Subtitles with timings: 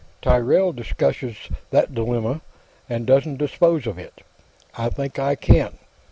[0.19, 1.37] "Tyrrell discusses
[1.69, 2.41] that dilemma,
[2.89, 4.23] and doesn't dispose of it.
[4.75, 5.77] I think I can.